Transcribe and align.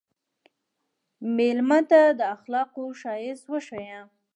مېلمه 1.37 1.79
ته 1.89 2.01
د 2.19 2.21
اخلاقو 2.35 2.83
ښایست 2.99 3.45
وښیه. 3.51 3.99